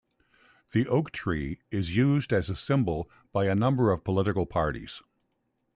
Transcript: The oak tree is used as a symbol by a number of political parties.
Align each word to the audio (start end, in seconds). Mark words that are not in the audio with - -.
The 0.71 0.87
oak 0.87 1.11
tree 1.11 1.59
is 1.69 1.95
used 1.95 2.33
as 2.33 2.49
a 2.49 2.55
symbol 2.55 3.07
by 3.31 3.45
a 3.45 3.53
number 3.53 3.91
of 3.91 4.03
political 4.03 4.47
parties. 4.47 5.03